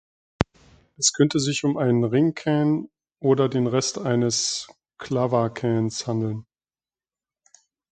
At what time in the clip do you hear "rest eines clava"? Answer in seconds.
3.67-5.49